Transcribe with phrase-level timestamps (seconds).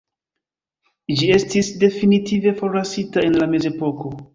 [1.19, 4.19] Ĝi estis definitive forlasita en la mezepoko.